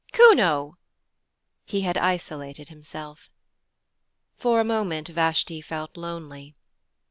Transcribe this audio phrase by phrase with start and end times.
[0.13, 0.79] 'Kuno!'
[1.63, 3.29] He had isolated himself.
[4.35, 6.55] For a moment Vashti felt lonely.